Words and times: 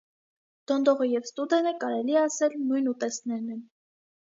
Դոնդողը 0.71 1.07
և 1.11 1.29
ստուդենը 1.29 1.75
կարելի 1.85 2.19
է 2.19 2.21
ասել՝ 2.25 2.59
նույն 2.67 2.95
ուտեստներն 2.97 3.59
են։ 3.61 3.67